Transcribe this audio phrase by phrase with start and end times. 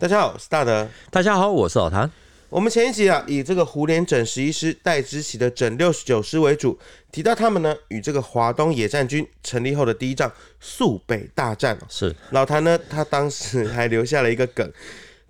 [0.00, 0.88] 大家好，我是大德。
[1.10, 2.08] 大家好，我是老谭。
[2.50, 6.78] 我们前一集啊，以这个胡琏整十一师戴之奇的整六十九师为主，
[7.10, 10.30] 提到他们呢与这个华东野战军成立后的第一仗
[10.60, 11.76] 肃北大战。
[11.88, 14.72] 是老谭呢，他当时还留下了一个梗，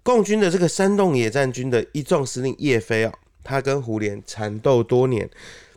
[0.03, 3.13] 共军的这个山洞野战军的一纵司令叶飞啊，
[3.43, 5.31] 他跟胡琏缠斗多年。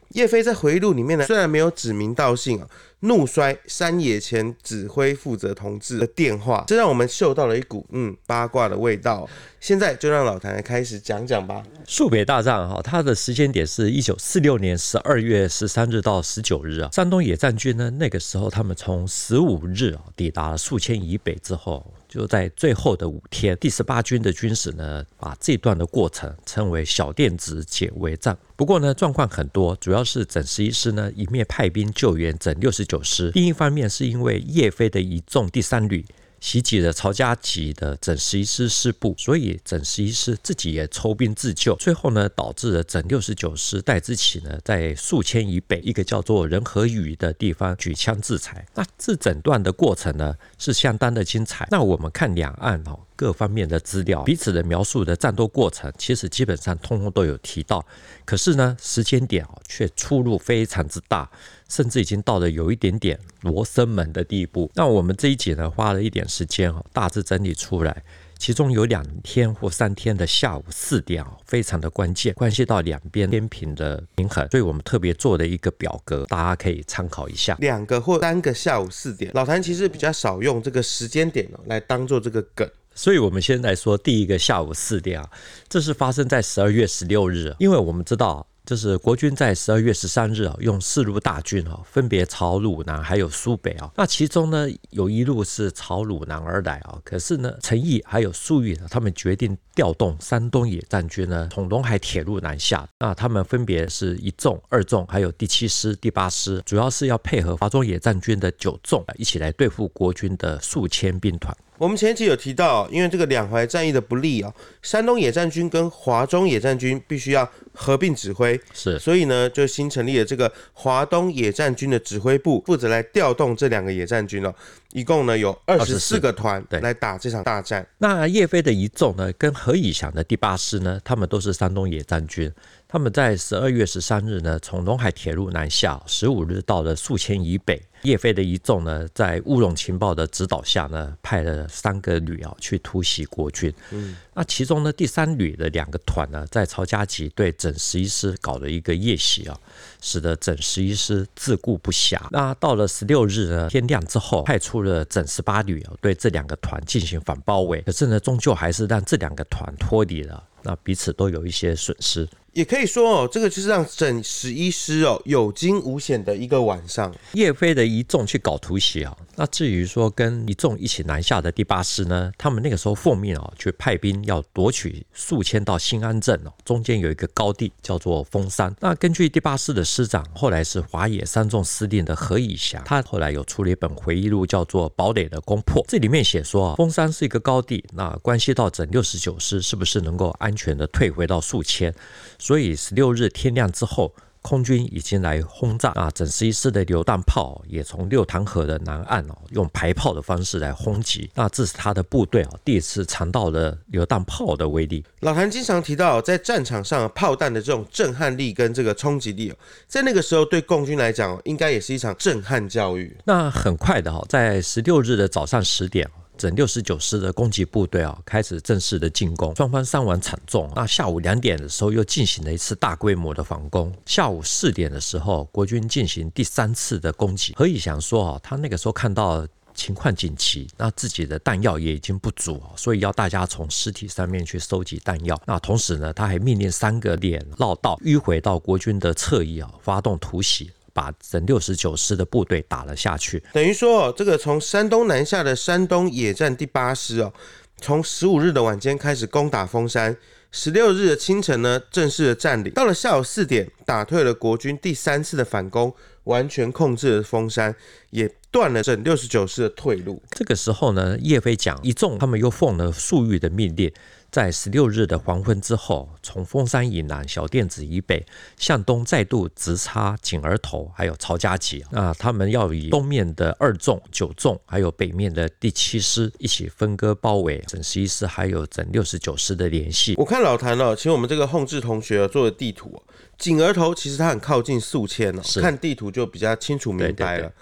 [0.10, 2.68] 叶飞在回忆录里面呢，虽然没有指名道姓啊。
[3.02, 9.28] 怒摔山野前指挥负责同志的电话，这让我们嗅到了一股嗯八卦的味道。
[9.60, 11.64] 现在就让老谭来开始讲讲吧。
[11.88, 16.90] 肃北大战哈，它的时间点是一九四六年十二月十三日到十九日啊。
[16.92, 28.36] 山东野战军呢，那个时候他们从十五日啊抵达了宿迁以北之后，就在最后的五天，第十八军的军史呢，把这段的过程称为小电子解围战。
[28.62, 36.06] 不过呢，状况很多，主要是整十一师呢一面派兵救援整六十九师，另一方面是因为叶飞的一纵第三旅。
[36.40, 41.76] 袭击了曹家集的整十一师师部，所以整十一师自己也抽兵自救。
[41.76, 48.66] 最后呢，导致了整六十九师戴之奇呢，在宿迁以北一个叫做仁和圩的地方举枪自裁。
[48.76, 51.68] 那这整段的过程呢，是相当的精彩。
[51.72, 57.86] 那我们看两岸哦各方面的资料，彼此的描述的战斗过程，其实基本上通通都有提到。
[58.26, 61.30] 可是呢，时间点哦却出入非常之大。
[61.70, 64.70] 甚至已经到了有一点点罗生门的地步。
[64.76, 68.04] 那我们这一集呢，花了一点时间哈，大致整理出来，
[68.38, 77.56] 其中有两天或三天的下午四点啊，非常的关键，关系到两边天平的平衡，所以我们特别做了一个表格，大家可以参考一下。
[77.62, 85.30] 两个或三个下午四点，老谭其实比较少用这个时间点哦来当做这个梗，所以我们先来说第一个下午四点啊，
[85.68, 88.48] 这是发生在十二月十六日，因为我们知道。
[88.64, 93.92] 就是国军在十二月十三日啊，用四路大军啊，分别朝鲁南还有苏北啊。
[93.98, 96.98] 那其中呢，有一路是朝鲁南而来啊。
[97.04, 102.88] 可是呢，陈毅还有粟裕，他们决定调动山东野战军呢，从陇海铁路南下。
[103.00, 111.54] 那他们分别是一纵、二纵，还有第七师、第八师，主要是要配合华中野战军的九纵，一起来对付国军的宿迁兵团。
[111.82, 114.54] 我们前期有提到，因为这个两淮战役的不利啊，
[114.84, 124.54] 山东野战军跟华中野战军必须要合并指挥，是，所以呢，就新成立了这个华东野战军的指挥部，负责来调动这两个野战军哦。
[124.94, 127.84] 一共呢有二十四个团来打这场大战。
[127.98, 132.54] 那叶飞的一纵呢，跟何以祥的第八师呢，他们都是山东野战军。
[132.88, 137.82] 他们在十二月十三日呢，从陇海铁路南下，十五日到了宿迁以北。
[138.04, 143.74] 叶飞的一纵呢，在乌龙情报的指导下呢，派了三个旅啊去突袭国军。
[143.92, 149.60] 嗯，那其中呢，第三旅的两个团呢，在曹家集对整十一师搞了一个夜袭啊，
[150.02, 152.20] 使得整十一师自顾不暇。
[152.32, 157.82] 那到了十六日呢，天亮之后，派出了整十八旅啊，对这两个团进行反包围。
[157.82, 162.28] 可是呢，终究还是让这两个团脱离了，那彼此都有一些损失。
[162.54, 167.14] 也可以说哦，这个就是让整十一师哦有惊无险的一个晚上。
[167.34, 178.76] 叶飞的一纵去搞突袭啊，那至于说跟一纵一起南下的第八师呢，他们那个时候奉命啊去派兵要夺取宿迁到新安镇哦，中间有一个高地叫做峰山。
[178.82, 185.82] 那根据第八师的师长，后来是华野三纵司令的何以祥，他后来有出了一本回忆录，叫做《堡垒的攻破》。
[185.88, 191.94] 这里面写说啊，峰山是一个高地，那关系到整六十九师是不是能够安全的退回到宿迁。
[192.42, 196.10] 所以十六日天亮之后，空军已经来轰炸啊！
[196.10, 201.30] 整十一师的榴弹炮也从六塘河的南岸哦，用排炮的方式来轰击。
[201.36, 205.06] 那这是他的部队啊，第一次尝到了榴弹炮的威力。
[205.20, 209.56] 老谭经常提到，在战场上炮弹的这种震撼力跟这个冲击力哦，
[209.88, 213.16] 在那个时候对共军来讲，应该也是一场震撼教育。
[213.24, 216.10] 那很快的哈，在十六日的早上十点。
[216.42, 220.68] 整六十九师的攻击部队啊，开始正式的进攻，双方伤亡惨重。
[220.76, 223.94] 那下午两点的时候，又进行了一次大规模的反攻。
[224.08, 227.54] 下午四点的时候，国军进行第三次的攻击。
[227.56, 235.40] 何以祥说啊，他那个时候看到情况紧急，那自己的弹药也已经不足，所以要大家从尸体上面去收集弹药。
[235.46, 240.72] 那同时呢，他还命令三个连绕道迂回到国军的侧翼啊，发动突袭。
[240.94, 247.34] 把整六十九师的部队打了下去，等于说，这个从山东南下的山东野战第八师哦，
[247.78, 250.16] 从十五日的晚间开始攻打峰山，
[250.52, 255.94] 十六日的清晨呢，正式的占领，到了下午四点，打退了国军第三次的反攻，
[256.26, 257.76] 完全控制了峰山，
[258.12, 260.22] 也断了整六十九师的退路。
[260.30, 263.92] 这个时候呢，叶飞讲一众他们又奉了粟裕的命令。
[264.30, 268.26] 在十六日的黄昏之后，从峰山以南小甸子以北
[268.58, 271.84] 向东再度直插井儿头，还有曹家集。
[271.92, 280.16] 那他们要以东面的二纵、九纵，还有北面的第七师一起分割包围整十一师，还有整六十九师的联系。
[280.18, 283.04] 我看老谭哦，请我们这个弘志同学做的地图，
[283.38, 287.40] 井儿头其实它很靠近宿迁哦，看地图就比较清楚明白了。
[287.40, 287.54] 对对对，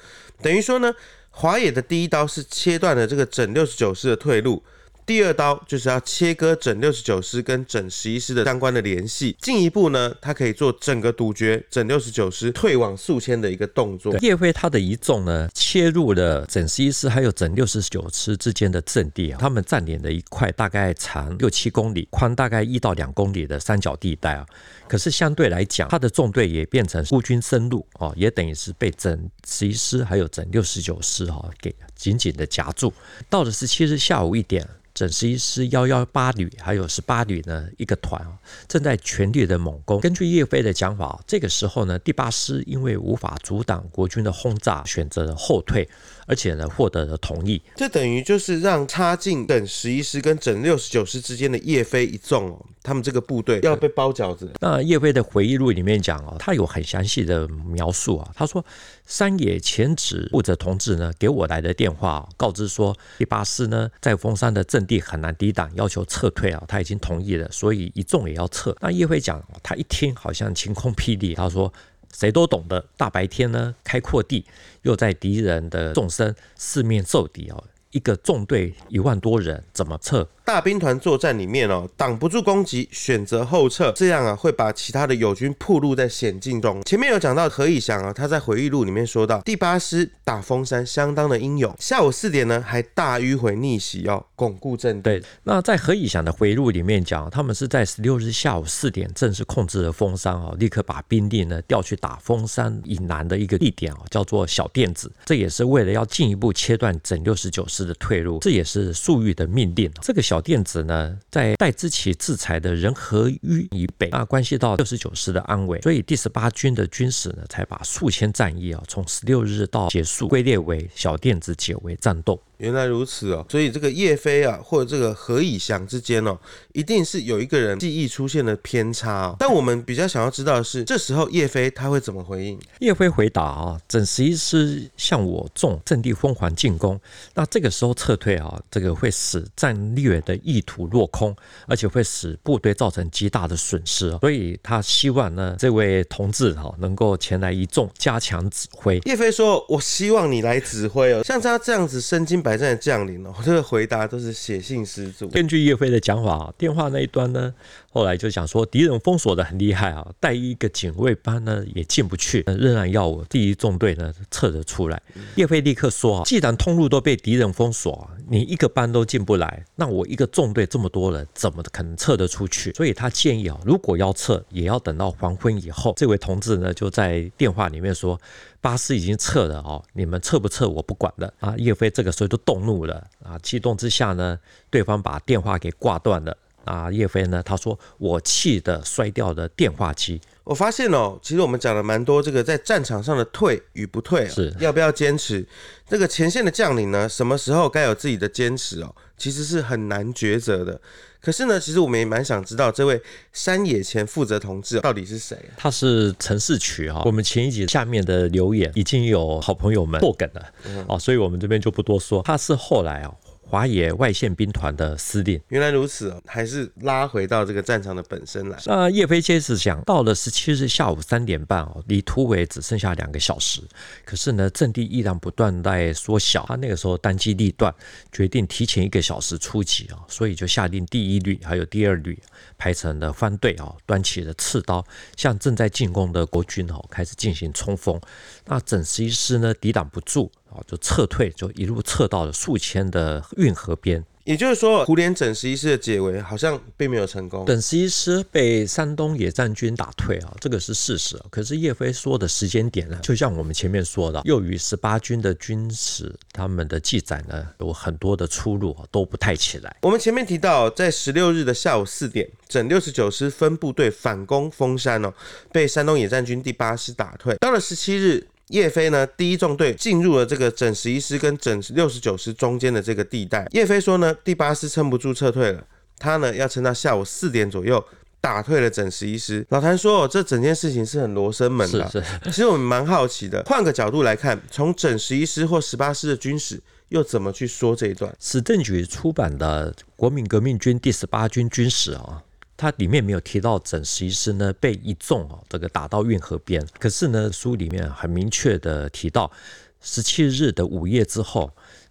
[0.42, 0.94] 等于说呢，
[1.32, 4.64] 华野的第一刀是切断了这个整六十九师的退路。
[5.10, 14.16] 第二刀就是要切割整六十九师跟整十一师的相关的联系，进一步呢，他可以做整个堵绝整六十九师退往宿迁的一个动作。
[14.20, 24.46] 叶飞他的一纵呢，切入了整十一师还有整六十九师之间的阵地啊，他们占领了一块大概长六七公里、宽大概一到两公里的三角地带啊。
[24.88, 32.94] 可是相对来讲，他的纵队也变成孤军深入啊，也等于是被整十一师还有整六十九师哈给紧紧的夹住。
[33.28, 34.64] 到了十七日下午一点。
[35.00, 38.36] 整十一师幺幺八旅还有十八旅呢，一个团啊，
[38.68, 40.02] 正在全力的猛攻。
[40.02, 45.88] 根据叶飞的讲法，这个时候呢，第八师因为无法阻挡国军的轰炸，选择了后退。
[46.30, 54.48] 而且呢，获得了同意，这等于就是让插进等十一师跟整六十九师之间的叶飞一纵哦，他们这个部队要被包饺子。
[54.60, 58.30] 那叶飞的回忆录里面讲哦，他有很详细的描述啊。
[58.36, 58.64] 他说，
[59.08, 68.76] 山野前指负责同志呢给我来的电话，告知说第八师呢在峰山的阵地很难抵挡，要求撤退啊，他已经同意了，所以一纵也要撤。
[68.82, 71.74] 那叶飞讲，他一听好像晴空霹雳，他说。
[72.14, 74.46] 谁都懂得，大白天呢，开阔地，
[74.82, 80.28] 又在敌人的纵深，四面受敌哦，一个纵队一万多人，怎么撤？
[80.50, 86.82] 大兵团作战里面哦，挡不住攻击，选择后撤，这样啊会把其他的友军暴露在险境中。
[86.86, 95.22] 前面有讲到何以祥啊，他在回忆录里面说到，第八师打峰山相当的英勇，下午四点呢还大迂回逆袭哦，巩固阵地。
[95.44, 109.92] 那在何以祥的回忆录里面讲，他们是在十六日下午四点正式控制了丰山哦，立刻把兵力呢调去打峰山以南的一个地点哦，叫做小垫子，这也是为了要进一步切断整六十九师的退路，这也是粟裕的命令。
[110.02, 122.42] 这个小小电子呢，在代之奇制裁的人和圩以北，那关系到六十九师的安危，所以第十八军的军史呢，才把宿迁战役啊，从十六日到结束归列为小电子解围战斗。
[122.60, 126.38] 原来如此哦，所以这个叶飞啊，或者这个何以祥之间哦，
[126.74, 129.36] 一定是有一个人记忆出现了偏差哦。
[129.40, 132.60] 但我们比较想要知道的是，这时候叶飞他会怎么回应？
[132.80, 137.00] 叶飞回答啊，整十一师向我纵阵地疯狂进攻，
[137.34, 141.36] 那这个时候撤退啊，这个会使战略的意图落空，
[141.66, 144.18] 而且会使部队造成极大的损失哦。
[144.20, 149.00] 所以他希望呢，这位同志哈能够前来一纵加强指挥。
[149.06, 155.28] 叶飞说：“我希望你来指挥哦，像他这样子身经百战的将领哦，这个回答都是写信十足。
[155.30, 157.54] 根据叶飞的讲法，电话那一端呢，
[157.92, 165.02] 后来就想说敌人封锁的很厉害啊，带一个警卫班呢也进不去，仍然要我第一纵队呢撤得出来。
[165.36, 172.72] 叶飞立刻说啊，既然通路都被敌人封锁，你一个班都进不来，那我一个纵队这么多人，怎么可能撤得出去？
[172.74, 175.94] 所以他建议啊，如果要撤，也要等到黄昏以后。
[175.98, 178.20] 这位同志呢就在电话里面说。
[178.62, 181.56] 巴士已经撤了哦，你们撤不撤我不管了啊！
[181.58, 184.38] 叶飞这个时候就动怒了啊，激动之下呢，
[184.70, 186.36] 对方把电话给挂断了
[186.70, 186.92] 啊。
[186.92, 190.20] 叶飞呢，他说我气得摔掉了电话机。
[190.44, 195.46] 我发现哦，其实我们讲了蛮多这个在战场上的退与不退，是要不要坚持？
[195.88, 198.96] 这个前线的将领呢，什么时候该有自己的坚持哦？
[199.16, 200.80] 其实是很难抉择的。
[201.22, 203.00] 可是呢，其实我们也蛮想知道这位
[203.34, 205.38] 山野前负责同志到底是谁？
[205.56, 207.04] 他是陈士渠哈。
[207.06, 210.46] 我们前一集下面的留言已经有好朋友们破梗了，
[210.88, 212.24] 哦，所以我们这边就不多说。
[212.24, 213.14] 他是后来啊。
[213.50, 218.60] 华野外线兵团的司令，原来如此哦，还是拉回到这个战场的本身来。
[218.68, 223.60] 那叶飞接着讲，到了十七日下午三点半哦，离突围只剩下两个小时，
[224.06, 226.46] 可是呢，阵地依然不断在缩小。
[226.48, 227.74] 他那个时候当机立断，
[228.12, 232.22] 决定提前一个小时出击啊，所以就下令第一旅还有第二旅
[232.56, 234.86] 排成了番队啊，端起了刺刀，
[235.18, 238.00] 向正在进攻的国军哦开始进行冲锋。
[238.46, 240.32] 那整十一师呢，抵挡不住。
[240.52, 244.04] 哦，就撤退，就一路撤到了宿迁的运河边。
[244.26, 247.44] 也就是说，胡琏整十一师的解围好像并没有成功。
[247.48, 251.20] 整十一师被山东野战军打退啊，这个是事实。
[251.32, 259.76] 可是叶飞说的时间点呢，就像我们前面说的，又与十八军的军史他们的记载呢有很多的出入，都不太起来。
[259.82, 265.12] 我们前面提到，在十六日的下午四点，整六十九师分部队反攻封山哦，
[265.52, 267.36] 被山东野战军第八师打退。
[267.38, 268.28] 到了十七日。
[268.50, 273.48] 叶飞呢，第一纵队进入了这个整十一师跟整六十九师中间的这个地带。
[273.52, 275.64] 叶飞说呢，第八师撑不住撤退了，
[275.98, 277.84] 他呢要撑到下午四点左右
[278.20, 279.46] 打退了整十一师。
[279.50, 281.90] 老谭说，哦，这整件事情是很罗生门的。
[281.90, 282.20] 是是。
[282.26, 288.14] 其实我们蛮好奇的，换个角度来看，从整十一师或十八师的军史又怎么去说这一段？
[288.20, 292.24] 史政局出版的《国民革命军第十八军军史》啊。
[292.62, 299.32] 它里面没有提到整十一师呢被一纵哦这个打到运河边，可是呢书里面很明确的提到，
[299.80, 301.50] 十七日的午夜之后，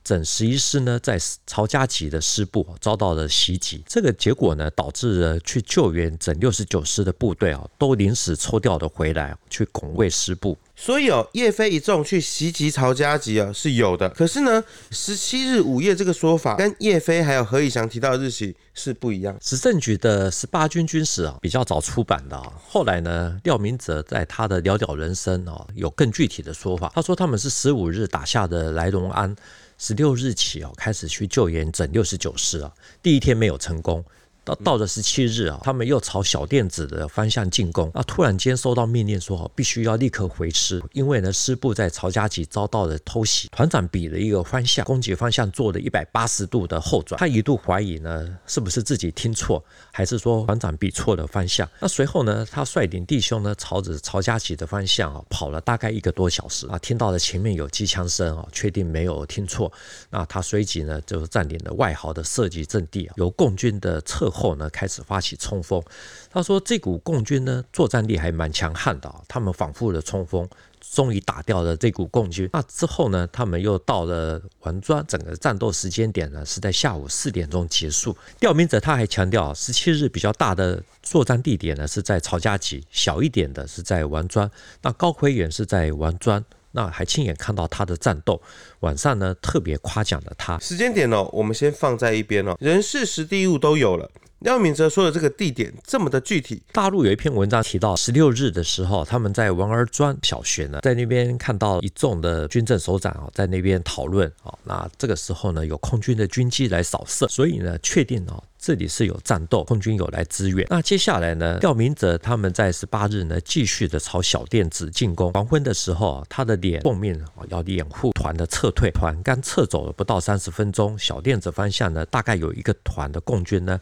[0.09, 10.57] 整十一师呢在曹家集的师部遭到了袭击，这个结果呢导致了去救援整六十九师的部队啊都临时抽调的回来去拱卫师部。
[10.75, 19.37] 所以哦，叶飞一纵去袭击曹家集啊是有的，可是呢，十七日午夜这个说法跟叶飞还有何以祥提到的日期是不一样。
[19.43, 29.37] 史政局的十八军军史啊比较早出版的啊，后来呢，廖明哲在他的了了人生啊有更具体的说法，他说他们是十五日打下的来龙安，
[29.79, 34.05] 十六日起哦开始去救援整六十九师啊，第一天没有成功。
[34.49, 37.91] 到到了十七日啊，他们又朝小店子的方向进攻。
[37.95, 43.49] 那突然间收到命令说，必须要立刻回师，因为呢，师部在曹家集遭到了偷袭。
[43.49, 47.19] 团长比了一个方向，攻击方向做了一百八十度的后转。
[47.19, 49.63] 他一度怀疑呢，是不是自己听错，
[49.93, 51.69] 还是说团长比错了方向？
[51.81, 59.71] 那随后呢，他率领弟兄呢，朝着曹家集的方向啊，跑了大概一个多小时啊，听到了前面有机枪声啊，确定没有听错。
[60.11, 65.83] 那他随即呢，就占领了外壕的射击阵地，由共军的侧后呢开始发起冲锋，
[66.31, 70.49] 他说这股共军呢作战力还蛮强悍的，他们反复的冲锋，
[70.81, 72.49] 终于打掉了这股共军。
[72.53, 78.17] 那之后呢，他们又到了王庄，整个战斗时间点呢是在下午四点钟结束。
[78.39, 84.49] 调明者他还强调，十七日比较大的作战地点呢是在曹家集，小一点的是在王庄。
[84.83, 86.45] 那高奎元是在王庄。
[86.73, 88.41] 那还亲眼看到他的战斗，
[88.81, 90.59] 晚上呢特别夸奖了他。
[90.59, 94.09] 时间点哦，我们先放在一边哦，人事时地物都有了。
[94.41, 104.57] 廖明哲说的这个地点这么的具体，大陆有一篇文章提到，十六日的时候，他们在王儿庄小学呢，在那边看到一众的军政首长啊，在那边讨论啊。
[104.63, 110.65] 那这个时候呢，有空军的军机来扫射，所以呢，确定哦，这里是有战斗，空军有来支援。
[110.71, 115.33] 那接下来呢，廖明哲他们在十八日呢，继续的朝小店子进攻。
[115.33, 123.81] 黄昏的时候，他的脸奉命要掩护团的撤退，团刚撤走了不到三十分钟，小店子方向呢，大概有一个团的共军呢。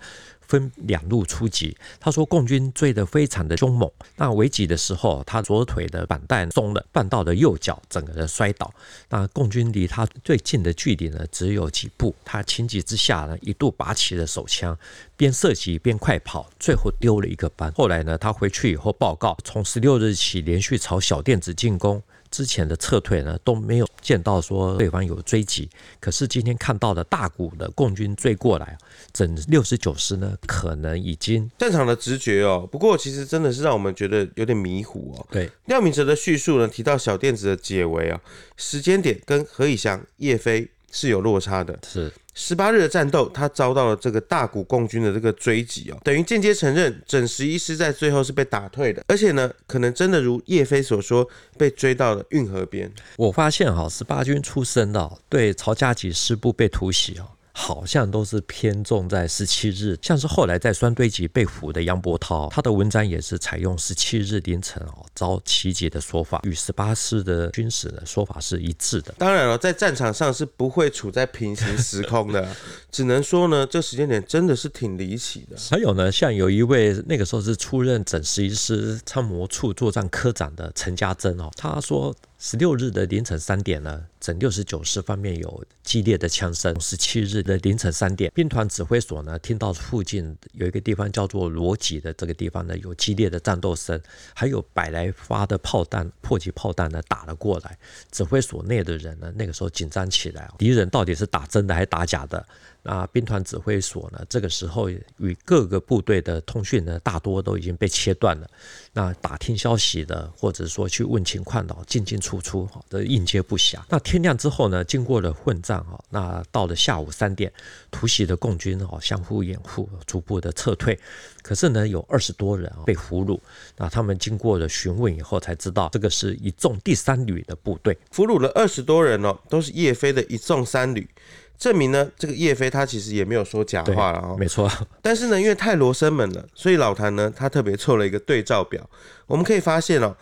[0.49, 3.91] 分两路出击，他说共军追得非常的凶猛。
[4.17, 8.73] 那围击的时候，他左腿的绑带松了，绊到了右脚，整个人摔倒。
[9.09, 12.15] 那共军离他最近的距离呢，只有几步。
[12.25, 14.77] 他情急之下呢，一度拔起了手枪，
[15.17, 17.73] 边射击边快跑，最后丢了一个班。
[17.73, 22.03] 后来呢，他回去以后报告，从十六日起连续朝小店子进攻。
[22.31, 25.69] 之前的撤退呢，都没有见到说对方有追击，
[26.01, 28.77] 可是今天看到的大股的共军追过来，
[29.13, 32.69] 整六十九师呢，可能已经战场的直觉哦。
[32.71, 35.27] 不过其实真的是让我们觉得有点迷糊哦。
[35.31, 38.21] 对，廖明哲的叙述呢，提到小电子的解围啊，
[38.57, 41.79] 时间点跟何以祥、叶飞是有落差的。
[41.87, 42.13] 是。
[42.39, 51.27] 十八日的战斗，他遭到了这个大股共军的这个追击哦，等于间接承认整十一师在最后是被打退的，而且呢，可能真的如叶飞所说，
[51.57, 52.93] 被追到了运河边。
[53.17, 57.27] 我发现哈，十八军出身的，对曹家集师部被突袭哦。
[57.59, 69.15] 好像都是偏重在十七日，像是后来在双堆集被俘的杨伯涛，他的文章也是采用十七日凌晨哦遭袭击的说法，与十八师的军史的说法是一致的。
[69.17, 72.47] 当然了，在战场上是不会处在平行时空的，
[72.93, 75.57] 只能说呢，这时间点真的是挺离奇的。
[75.71, 82.15] 还有呢，像有一位那个时候是出任整十一师参谋处作战科长的陈家珍哦，他说。
[82.39, 86.79] 十六日的凌晨三点呢，整六十九师方面有激烈的枪声。
[86.79, 93.99] 十七日的凌晨三点，兵团指挥所呢听到附近有一个地方叫做罗集的这个地方呢有激烈的战斗声，
[94.35, 97.79] 还有百来发的炮弹、迫击炮弹呢打了过来。
[98.13, 102.47] 指挥所内的人呢那个时候紧张起来，敌人到底是打真的还是打假的？
[102.83, 108.49] 那兵团指挥所呢，这个时候与各个部队的通讯呢，大多都已经被切断了。
[108.93, 113.79] 那打听消息的，或者说去问情况的，进进出出，哈，这应接不暇。
[113.89, 117.53] 那天亮之后呢，经过了混战，哈，那到了下午三点，
[117.93, 120.99] 突袭的共军，哈，相互掩护，逐步的撤退。
[121.41, 123.39] 可是呢，有二十多人啊被俘虏。
[123.77, 131.09] 那他们经过了询问以后，才知道这个是一纵第三旅的部队，俘虏了二十多人哦，都是叶飞的一纵三旅。
[131.57, 134.71] 证明呢，这个叶飞他其实也没有说假话了哦，没错。
[135.01, 138.87] 但是呢，因为太罗生门了，所以老谭呢他特别凑了一个对照表。
[139.27, 140.15] 我们可以发现哦，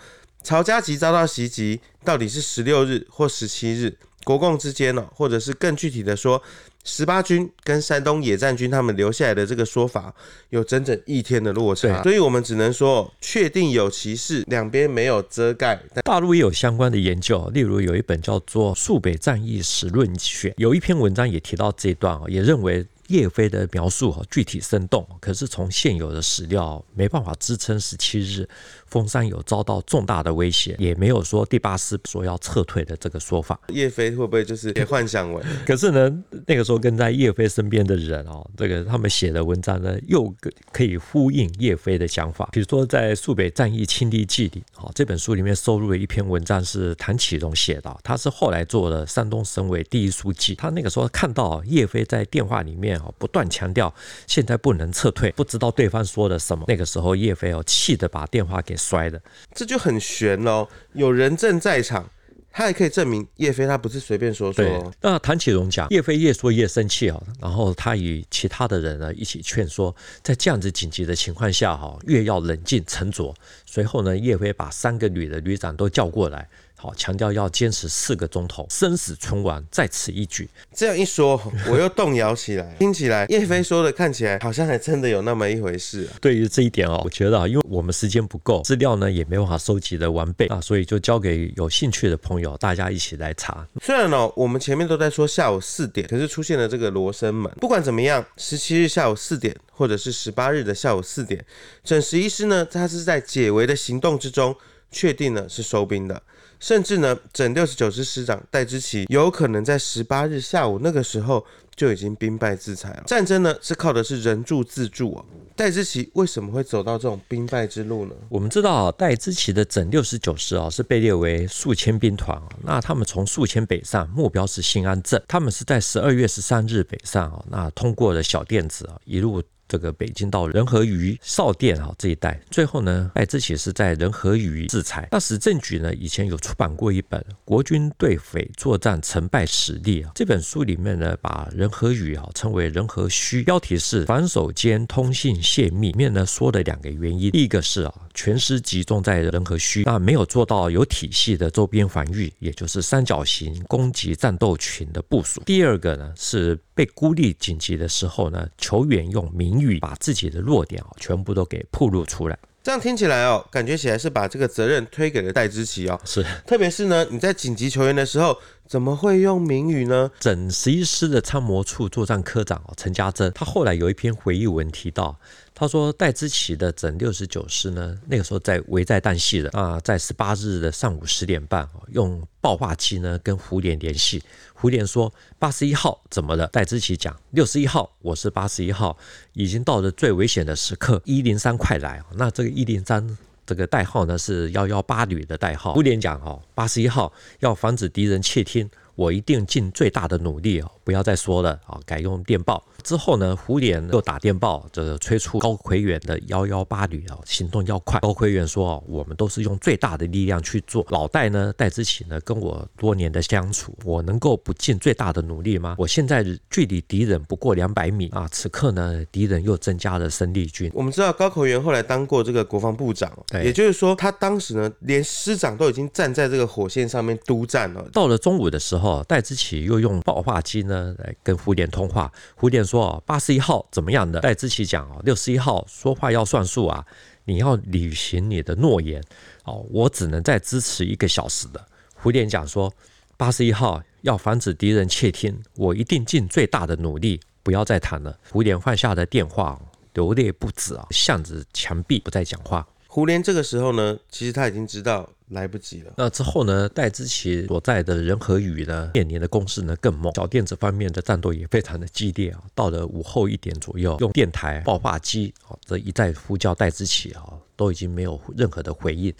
[0.45, 3.97] 曹家集遭到袭击，到底是十六日或十七日？
[4.25, 6.43] 国共之间呢，或者是更具体的说，
[6.85, 10.15] 十八军跟山东野战军他们留下来的这个说法，
[10.51, 12.03] 有整整一天的落差。
[12.03, 15.83] 所以我们只能说，确定有其事，两边没有遮盖。
[16.03, 22.87] 大陆也有相关的研究，例如有一本叫做《肃北战役史论选》，有一篇文章也提到这一段，也认为。
[23.09, 28.49] 叶飞的描述具体生动，可是从现有的史料没办法支撑十七日
[28.95, 33.59] 丰山有遭到重大的威胁，也没有说第八师说要撤退的这个说法。
[33.71, 35.45] 叶飞会不会就是也幻想文？
[35.67, 40.33] 可是呢，那个时候跟在叶飞身边的人哦，这个他们写的文章呢，又
[40.71, 42.49] 可以呼应叶飞的想法。
[42.53, 53.13] 比如说在《肃北战役亲历记》里，哦，这本书里面收录了一篇文章是谭启荣写的，他是后来做了山东省委第一书记，他那个时候看到叶飞在电话里面哦。
[53.19, 53.93] 不断强调
[54.27, 56.65] 现在不能撤退，不知道对方说了什么。
[56.69, 59.21] 那个时候叶飞哦气得把电话给摔的，
[59.55, 60.69] 这就很悬喽。
[60.93, 62.09] 有人证在场，
[62.53, 64.95] 他也可以证明叶飞他不是随便说说。
[65.01, 73.35] 那谭启荣讲叶飞越说越生气哦，然后他与其他的人呢一起劝说，在这样子紧急的情况下哈，越要冷静沉着。
[73.67, 76.49] 随后呢，叶飞把三个旅的旅长都叫过来。
[76.85, 80.47] 好，强调要坚持四个钟头，生死存亡在此一举。
[80.75, 82.77] 这样一说， 我又动摇起来。
[82.79, 86.13] 听起来叶飞说的看起来好像还真的有那么一回事啊。
[86.21, 93.67] 对于这一点哦，我觉得啊，因为我们时间不够，资料呢也没办法收集的完备啊，所以就交给有兴趣的朋友，大家一起来查。
[93.83, 97.51] 虽然呢，我们前面都在说下午四点，可是出现了这个罗生门。
[97.63, 101.43] 不管怎么样，十七日下午四点，或者是十八日的下午四点，
[101.83, 104.55] 整十一师呢，他是在解围的行动之中，
[104.91, 106.23] 确定了是收兵的。
[106.65, 111.45] 甚至呢，整六十九师师长戴之奇有可能在十八日下午那个时候
[111.77, 113.03] 就已经兵败自裁了。
[113.07, 115.23] 战争呢是靠的是人助自助啊。
[115.55, 118.15] 戴之奇为什么会走到这种兵败之路呢？
[118.31, 122.49] 我们知道啊，戴之奇的整六十九师啊是被列为宿迁兵团啊。
[122.63, 125.23] 那他们从宿迁北上，目标是新安镇。
[125.29, 129.43] 他们是在十二月十三日北上啊，那通过了小甸子啊，一路。
[129.69, 135.09] 这个北京到仁和鱼、邵店啊这一带，最后呢，戴之奇是在仁和鱼自裁。
[135.13, 145.85] 那史政举呢，以前有出版过一本《国军对匪作战成败史例》啊，这本书里面呢，把仁和鱼啊称为仁和虚，标题是防守间通信泄密。
[145.85, 155.43] 里面呢说了两个原因，第一个是啊，全师集中在仁和虚，那没有做到有体系的周边防御，也就是三角形攻击战斗群的部署。
[155.45, 156.59] 第二个呢是。
[156.77, 162.39] 被孤立紧急的时候呢，球员用民把自己的弱点啊全部都给暴露出来。
[162.63, 166.01] 这样听起来哦，感觉起来是把这个责任推给了戴之奇哦。
[166.05, 170.11] 是，特别是呢，你在紧急求援的时候，怎么会用明语呢？
[170.19, 175.19] 整十一师的参谋处作战科长陈家珍，他后来有一篇回忆文提到。
[175.57, 184.21] 他说，戴之奇的整六十九师呢，那个时候在危在旦夕的啊，在十八日的上午十点半，用报话机呢跟胡琏联系。
[184.53, 188.99] 胡琏说：“八十一号怎么了？”戴之奇讲：“六十一号，我是八十一号，
[189.35, 195.73] 已经到了最危险的时刻，一零三快来。”那这个一零三这个代号呢是幺幺八旅的代号。
[195.75, 207.99] 胡琏讲：“哦，八十一号要防止敌人窃听，我一定尽最大的努力哦，不要再说了啊，改用电报。”之后呢，胡琏又打电报，这个催促高魁元的幺幺八旅啊，行动要快。
[208.01, 210.87] 高魁元说：“我们都是用最大的力量去做。
[210.91, 215.77] 老戴呢，戴之奇呢，跟我多年的相处，我能够不尽最大的努力吗？
[215.79, 220.71] 我现在距离敌人不过两百米啊，此刻呢，敌人又增加了生力军。
[220.75, 227.83] 我们知道高魁元后来当过这个国防部长，对，也就是说，他当时呢，连师长都已经站在这个火线上面督战了。
[227.95, 232.74] 到了中午的时候，戴之奇又用报话机呢来跟胡琏通话，胡琏说。
[232.75, 234.19] 说八十一号怎么样的？
[234.19, 236.85] 戴之奇讲哦，六十一号说话要算数啊，
[237.25, 239.01] 你要履行你的诺言
[239.45, 241.65] 哦，我只能再支持一个小时的。
[241.95, 242.75] 胡琏讲说，
[243.17, 248.19] 八十一号要防止敌人窃听，我一定尽最大的努力，不要再谈了。
[248.33, 249.57] 胡琏放下的电话，
[249.93, 252.67] 流泪不止啊，向着墙壁不再讲话。
[252.95, 255.93] 胡琏这个时候呢，其实他已经知道来不及了。
[255.97, 262.41] 那之后呢，戴之奇所在的人和宇呢，面临的攻势呢更猛，小电子方面的战斗也非常的激烈啊。
[262.55, 267.25] 到了午后一点左右，用电台爆发机啊，这一再呼叫戴之奇啊。
[267.57, 269.15] 都已经没有任何的回应。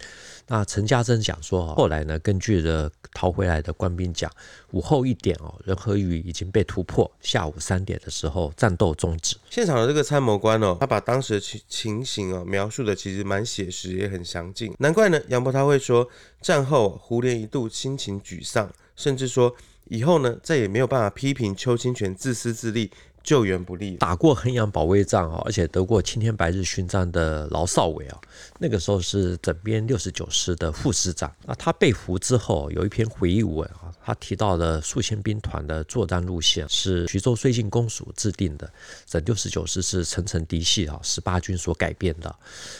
[0.47, 4.31] 那陈家珍讲说，后来呢，根据了逃回来的官兵讲，
[4.71, 7.09] 午后一点哦，仁和余已经被突破。
[7.19, 9.35] 下午三点的时候，战斗终止。
[9.49, 14.73] 现场的这个参谋官哦，他把当时的情情形哦描述的其实蛮写实，也很详尽。
[14.77, 16.07] 难怪呢，杨伯他会说，
[16.41, 19.55] 战后胡琏一度心情沮丧，甚至说
[19.85, 22.91] 以后呢，再也没有办法批评邱清泉自私自利。
[23.25, 23.97] 救援不力。
[23.97, 28.17] 打过衡阳保卫战啊，而且得过青天白日勋章的劳少伟啊，
[28.59, 31.29] 那个时候是整编六十九师的副师长。
[31.45, 33.91] 那他被俘之后，有一篇回忆文啊。
[34.05, 38.71] 他提到了宿迁兵团的作战路线是徐州绥靖公署制定的，
[39.07, 42.35] 整六十九师是层层嫡系啊，十八军所改编的。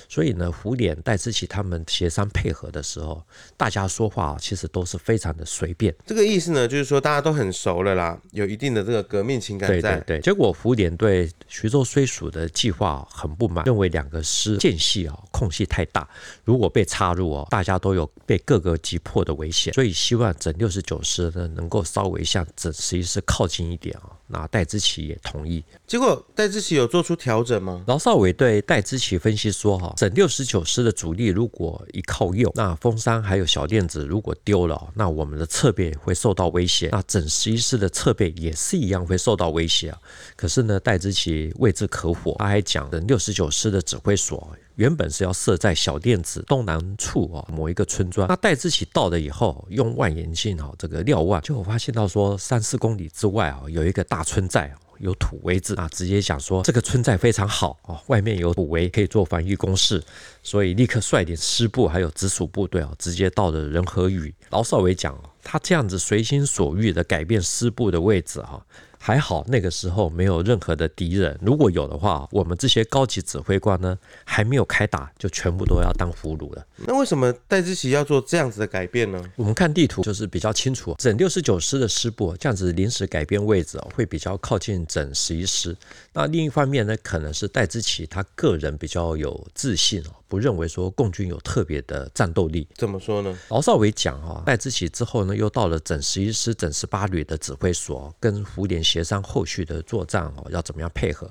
[0.08, 3.24] 所以呢，胡琏、戴之奇他们协商配合的时候，
[3.58, 5.92] 大家说话其实都是非常的随便。
[6.06, 9.96] 这个意思呢，就是说大家都很熟了啦，有一定的这个革命情感在。
[9.96, 10.22] 对对对。
[10.22, 16.08] 结果胡琏对徐州虽属的计划很不满，认为两个师间隙啊空隙太大，
[16.44, 21.50] 如果被插入哦，大家都有被各个击破的危险，所以希望整六十九师呢。
[21.56, 25.64] 能够稍微向整十一师靠近一点啊，那戴之奇也同意。
[25.88, 27.82] 结果戴之奇有做出调整吗？
[27.88, 36.90] 劳少伟对戴之奇分析说：哈，整六十九师的主力如果一靠右，那封山还有小垫子如果丢了，那我们的侧背会受到威胁。
[36.92, 39.98] 那整十一师的侧背也是一样会受到威胁啊。
[40.36, 44.56] 可是呢，戴之奇未置可否，他还讲的六十九师的指挥所。
[44.76, 48.28] 原本是要设在小垫子东南处啊，某一个村庄。
[48.28, 60.04] 那戴之奇到了以后，用望远镜哈，这个瞭望，就发现到说三四公里之外啊，有一个大村寨哦，有土围子啊，直接讲说这个村寨非常好啊，外面有土围可以做防御工事，
[60.44, 64.34] 所以立刻率领师部还有直属部队啊，直接到了仁和圩。
[64.50, 68.62] 老少伟讲，他这样子随心所欲的改变师部的位置哈。
[69.06, 76.66] 还好那个时候没有任何的敌人，如果有的话，我们这些高级指挥官呢，还没有开打，就全部都要当俘虏了。
[76.78, 79.24] 那为什么戴之奇要做这样子的改变呢？
[79.36, 85.78] 我们看地图就是比较清楚，整六十九师的师部这样子临时改变位置会比较靠近整十一师。
[86.12, 92.68] 那另一方面呢，可能是戴之奇他个人比较有自信哦，不认为说共军有特别的战斗力。
[92.76, 93.38] 怎么说呢？
[93.50, 101.30] 敖少伟讲哈，戴之奇之后呢，又到了整十一师、整十八旅的指挥所，跟胡琏协商后续的作战哦，要怎么样配合。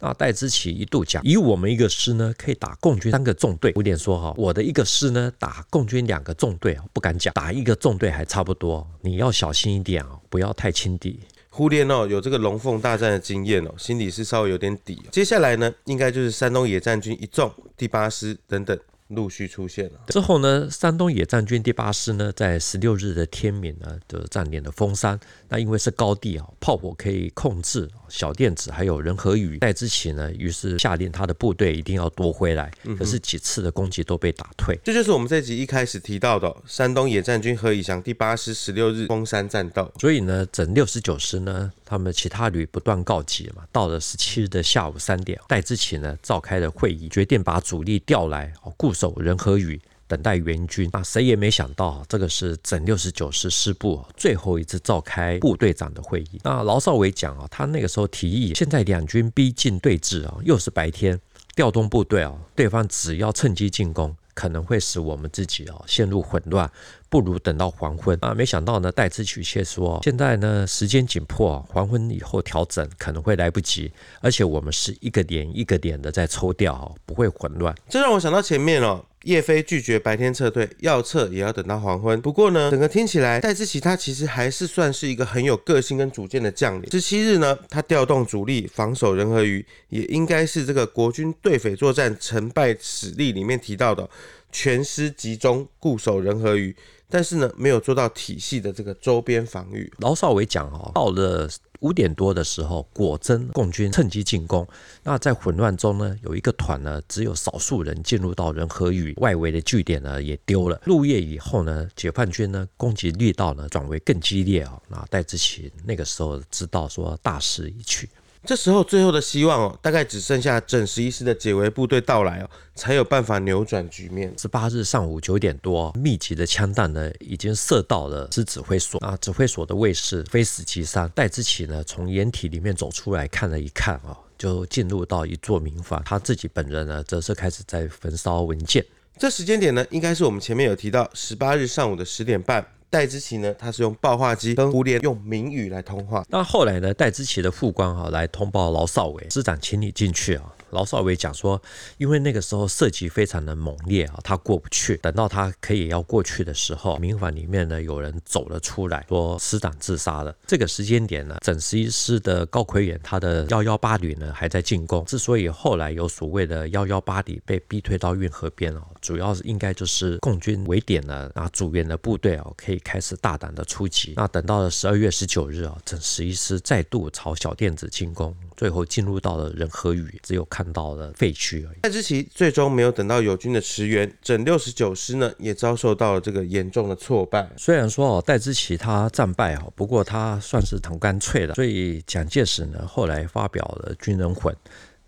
[0.00, 3.72] 那戴之奇一度讲，以我们一个师呢，可以打共军三个纵队。
[3.72, 11.20] 胡琏说哈，我的一个师呢，打共军两个纵队不敢讲，打一个纵队还差不多，你要小心一点啊，不要太轻敌。
[11.56, 15.00] 忽略哦，有这个龙凤大战的经验哦，心里是稍微有点底。
[15.10, 18.78] 接下来呢，应该就是山东野战军一纵、第八师等等。
[19.08, 25.18] 陆续出现了之后呢，山东野战军第八师呢，在十六日的天明呢，就占领了峰山。
[25.48, 29.58] 那因为是高地啊，炮火可以控制小电子，还有人和雨。
[29.58, 32.70] 戴之奇呢，于是下令他的部队一定要夺回来。
[32.98, 34.76] 可是几次的攻击都被打退。
[34.82, 39.88] 这就是我们这集一开始提到的山东野战军何以祥第八师十六日峰山战斗。
[40.00, 43.62] 所以呢，整六十九师呢，他们其他旅不断告急嘛。
[43.70, 49.78] 到了十七日的下午三点，戴之奇呢召开了会议，决定把主力调来固守仁和宇，
[50.08, 50.88] 等待援军。
[50.92, 56.40] 那谁也没想到，这个是整六十九师师部最后一次召开部队长的会议。
[56.42, 61.20] 那劳少伟讲啊，他那个时候提议，现在两军逼近对峙啊，又是白天，
[61.54, 66.70] 调动部队啊，对方只要趁机进攻，可能会使我们自己哦陷入混乱。
[67.08, 68.34] 不如等到黄昏啊！
[68.34, 77.74] 没想到呢，戴之奇却说，现在呢时间紧迫，黄昏以后调整可能会来不及，而且我们是一个点一个点的在抽调，不会混乱。
[77.88, 82.20] 这让我想到前面哦，叶飞拒绝白天撤退，要撤也要等到黄昏。
[82.20, 86.88] 不过呢，整个听起来，戴之奇他其实还是算是一个很有个性跟主见的将领。
[86.92, 94.08] 十七日呢，他调动主力防守仁和圩，也应该是这个国军对匪作战成败史例里面提到的，
[94.52, 96.72] 全师集中固守仁和圩。
[97.08, 99.92] 但是呢，没有做到体系的这个周边防御。
[99.98, 101.48] 老少伟讲哦，到了
[101.80, 104.66] 五点多的时候，果真共军趁机进攻。
[105.04, 110.80] 那在混乱中呢，有一个团呢，只有少数人进入到仁和圩外围的据点呢，也丢了。
[110.84, 114.80] 入夜以后呢，解放军呢攻击力道呢转为更激烈啊。
[114.88, 118.08] 那戴志奇那个时候知道说大势已去。
[118.46, 124.32] 这时候，最后的希望哦，大概只剩下整十一师的解围部队到来哦，才有办法扭转局面。
[124.38, 131.08] 十八日上午九点多，密集的枪弹呢，已经射到了师指挥所啊，指挥所的卫士非死即伤。
[131.08, 136.00] 戴之奇呢，从掩体里面走出来，看了一看哦，就进入到一座民房。
[136.04, 138.84] 他自己本人呢，则是开始在焚烧文件。
[139.18, 142.64] 这时间点呢，应该是我们前面有提到，十八日上午的十点半。
[142.88, 146.24] 戴之奇呢，他是用报话机跟胡琏用明语来通话。
[146.28, 150.52] 那后来呢，戴之奇的副官哈来通报劳少伟师长，请你进去啊。
[150.70, 151.60] 老少伟讲说，
[151.98, 154.96] 因为那个时候射击非常的猛烈啊，他过不去。
[154.98, 160.34] 等到他可以要过去的时候，民防里面呢有人走了出来，说师长自杀了。
[160.46, 165.04] 这个时间点呢，整十一师的高魁元他的幺幺八旅呢还在进攻。
[165.04, 174.14] 之所以后来有所谓的幺幺八旅被逼退到运河边哦，主要是应该就是共军围点了，那阻援的部队哦可以开始大胆的出击。
[174.16, 181.78] 那等到了十二月十九日啊，整十一师再度朝小店子进攻，最后进入到了仁和圩，只有看到了废墟而已。
[181.82, 187.48] 戴之奇最终没有等到友军的驰援，整六十九师呢也遭受到了这个严重的挫败。
[187.56, 194.54] 虽然说哦，戴之奇他战败哦，不过他算是很干脆的，所以蒋介石呢后来发表了军人魂。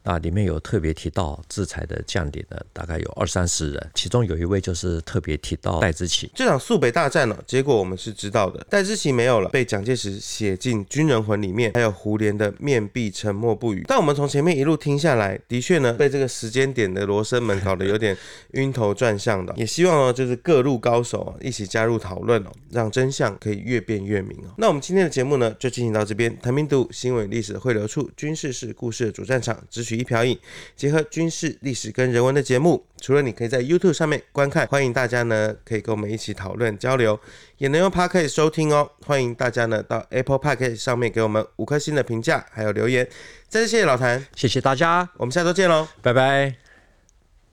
[0.08, 6.30] 那里面有特别提到制裁的将领呢，大概有二三十人，其中有一位就是特别提到戴之奇。
[6.34, 13.84] 这场肃北大战呢，结果我们是知道的，戴之奇没有了，被蒋介石写进军人魂里面，还有胡琏的面壁沉默不语。
[13.86, 18.16] 但我们从前面一路听下来，的确呢，被这个时间点的罗生门搞得有点
[18.52, 19.52] 晕头转向的。
[19.58, 24.54] 也希望呢，就是各路高手啊一起加入讨论哦，让真相可以越辩越明哦。
[24.56, 26.34] 那我们今天的节目呢，就进行到这边。
[26.40, 29.97] 谭兵读，新闻历史汇流处，军事是故事的主战场，只许。
[29.98, 30.38] 一瓢饮，
[30.76, 37.18] 结合军事历史跟人文的节目，除了你可以在 YouTube 上面观看，欢迎大家呢可以跟我们一起讨论交流，
[37.58, 38.90] 也能用 Podcast 收听哦。
[39.04, 43.06] 欢迎大家呢到 Apple Podcast 上面给我们五颗星的评价，还有留言。
[43.48, 46.67] 再次谢谢老谭，谢谢大家，我们下周见喽，拜拜。